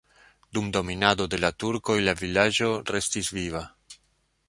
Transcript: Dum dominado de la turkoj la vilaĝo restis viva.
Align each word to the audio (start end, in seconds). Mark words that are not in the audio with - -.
Dum 0.57 0.71
dominado 0.77 1.27
de 1.35 1.41
la 1.45 1.53
turkoj 1.65 1.99
la 2.07 2.17
vilaĝo 2.25 2.73
restis 2.97 3.35
viva. 3.41 3.67